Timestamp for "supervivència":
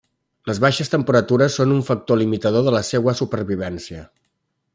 3.21-4.09